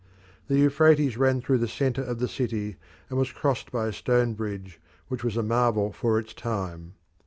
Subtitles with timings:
[0.47, 4.33] The Euphrates ran through the centre of the city, and was crossed by a stone
[4.33, 6.95] bridge which was a marvel for its time.